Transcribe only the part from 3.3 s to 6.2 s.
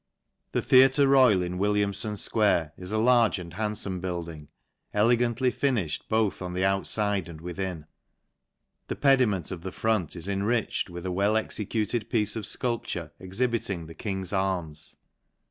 id handfome building, elegantly finifhed